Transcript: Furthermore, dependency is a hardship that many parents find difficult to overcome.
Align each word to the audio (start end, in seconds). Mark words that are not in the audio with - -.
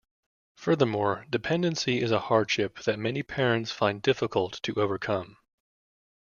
Furthermore, 0.55 1.27
dependency 1.29 2.01
is 2.01 2.09
a 2.09 2.21
hardship 2.21 2.79
that 2.85 2.97
many 2.97 3.21
parents 3.21 3.69
find 3.71 4.01
difficult 4.01 4.53
to 4.63 4.73
overcome. 4.81 5.37